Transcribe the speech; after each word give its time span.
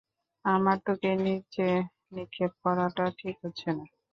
আমার 0.45 0.77
তোকে 0.85 1.09
নিচে 1.23 1.67
নিক্ষেপ 2.13 2.51
করাটা 2.63 3.05
ঠিক 3.19 3.35
হচ্ছে 3.43 3.69
না! 3.77 3.85